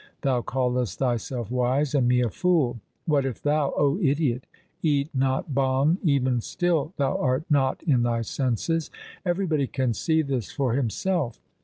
Thou 0.23 0.41
callest 0.41 0.97
thyself 0.97 1.51
wise 1.51 1.93
and 1.93 2.07
me 2.07 2.21
a 2.21 2.31
fool. 2.31 2.79
What 3.05 3.23
if 3.23 3.43
thou, 3.43 3.71
O 3.77 3.99
idiot, 4.01 4.47
eat 4.81 5.11
not 5.13 5.53
bhang, 5.53 5.99
even 6.01 6.41
still 6.41 6.91
thou 6.97 7.19
art 7.19 7.43
not 7.51 7.83
in 7.83 8.01
thy 8.01 8.23
senses. 8.23 8.89
Everybody 9.27 9.67
can 9.67 9.93
see 9.93 10.23
this 10.23 10.51
for 10.51 10.73
himself. 10.73 11.39